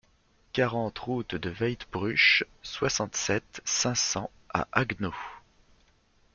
quarante 0.51 0.97
route 0.97 1.35
de 1.35 1.51
Weitbruch, 1.51 2.43
soixante-sept, 2.63 3.61
cinq 3.65 3.93
cents 3.93 4.31
à 4.51 4.67
Haguenau 4.71 5.13